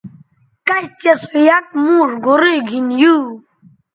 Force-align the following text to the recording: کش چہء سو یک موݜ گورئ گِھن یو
کش 0.67 0.85
چہء 1.01 1.15
سو 1.21 1.37
یک 1.47 1.67
موݜ 1.83 2.09
گورئ 2.25 2.57
گِھن 2.67 2.87
یو 3.01 3.15